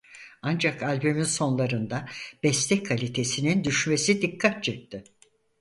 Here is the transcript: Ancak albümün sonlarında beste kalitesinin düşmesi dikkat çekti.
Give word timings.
Ancak 0.41 0.83
albümün 0.83 1.23
sonlarında 1.23 2.05
beste 2.43 2.83
kalitesinin 2.83 3.63
düşmesi 3.63 4.21
dikkat 4.21 4.63
çekti. 4.63 5.03